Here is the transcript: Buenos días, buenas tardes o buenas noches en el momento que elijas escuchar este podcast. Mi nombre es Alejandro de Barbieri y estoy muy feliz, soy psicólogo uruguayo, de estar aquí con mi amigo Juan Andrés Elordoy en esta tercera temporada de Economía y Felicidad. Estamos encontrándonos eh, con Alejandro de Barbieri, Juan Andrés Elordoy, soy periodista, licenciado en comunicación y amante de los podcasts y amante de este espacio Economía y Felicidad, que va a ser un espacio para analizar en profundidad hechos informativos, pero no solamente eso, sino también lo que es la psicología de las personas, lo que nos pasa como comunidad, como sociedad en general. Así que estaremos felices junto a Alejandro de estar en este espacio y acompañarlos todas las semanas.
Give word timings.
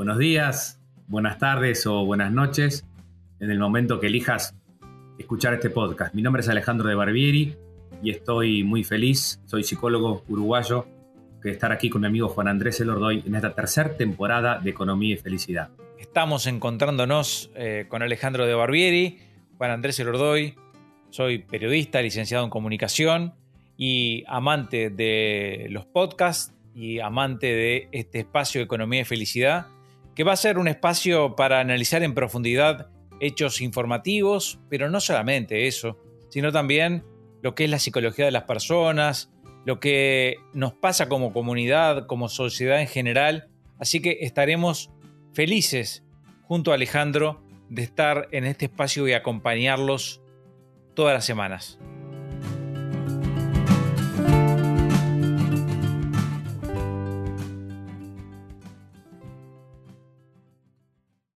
Buenos 0.00 0.16
días, 0.16 0.80
buenas 1.08 1.36
tardes 1.36 1.86
o 1.86 2.06
buenas 2.06 2.32
noches 2.32 2.86
en 3.38 3.50
el 3.50 3.58
momento 3.58 4.00
que 4.00 4.06
elijas 4.06 4.56
escuchar 5.18 5.52
este 5.52 5.68
podcast. 5.68 6.14
Mi 6.14 6.22
nombre 6.22 6.40
es 6.40 6.48
Alejandro 6.48 6.88
de 6.88 6.94
Barbieri 6.94 7.54
y 8.02 8.10
estoy 8.10 8.64
muy 8.64 8.82
feliz, 8.82 9.42
soy 9.44 9.62
psicólogo 9.62 10.24
uruguayo, 10.26 10.86
de 11.42 11.50
estar 11.50 11.70
aquí 11.70 11.90
con 11.90 12.00
mi 12.00 12.06
amigo 12.06 12.30
Juan 12.30 12.48
Andrés 12.48 12.80
Elordoy 12.80 13.22
en 13.26 13.34
esta 13.34 13.54
tercera 13.54 13.94
temporada 13.94 14.58
de 14.58 14.70
Economía 14.70 15.12
y 15.12 15.18
Felicidad. 15.18 15.68
Estamos 15.98 16.46
encontrándonos 16.46 17.50
eh, 17.54 17.84
con 17.90 18.02
Alejandro 18.02 18.46
de 18.46 18.54
Barbieri, 18.54 19.18
Juan 19.58 19.70
Andrés 19.70 20.00
Elordoy, 20.00 20.54
soy 21.10 21.40
periodista, 21.40 22.00
licenciado 22.00 22.42
en 22.44 22.48
comunicación 22.48 23.34
y 23.76 24.24
amante 24.28 24.88
de 24.88 25.66
los 25.68 25.84
podcasts 25.84 26.54
y 26.74 27.00
amante 27.00 27.48
de 27.48 27.88
este 27.92 28.20
espacio 28.20 28.62
Economía 28.62 29.02
y 29.02 29.04
Felicidad, 29.04 29.66
que 30.14 30.24
va 30.24 30.32
a 30.32 30.36
ser 30.36 30.58
un 30.58 30.68
espacio 30.68 31.36
para 31.36 31.60
analizar 31.60 32.02
en 32.02 32.14
profundidad 32.14 32.88
hechos 33.20 33.60
informativos, 33.60 34.60
pero 34.68 34.90
no 34.90 35.00
solamente 35.00 35.66
eso, 35.66 35.98
sino 36.30 36.52
también 36.52 37.04
lo 37.42 37.54
que 37.54 37.64
es 37.64 37.70
la 37.70 37.78
psicología 37.78 38.24
de 38.24 38.30
las 38.30 38.44
personas, 38.44 39.30
lo 39.64 39.78
que 39.80 40.36
nos 40.52 40.72
pasa 40.72 41.08
como 41.08 41.32
comunidad, 41.32 42.06
como 42.06 42.28
sociedad 42.28 42.80
en 42.80 42.88
general. 42.88 43.48
Así 43.78 44.00
que 44.00 44.18
estaremos 44.22 44.90
felices 45.32 46.04
junto 46.42 46.72
a 46.72 46.74
Alejandro 46.74 47.42
de 47.68 47.82
estar 47.82 48.28
en 48.32 48.44
este 48.44 48.66
espacio 48.66 49.06
y 49.06 49.12
acompañarlos 49.12 50.22
todas 50.94 51.14
las 51.14 51.24
semanas. 51.24 51.78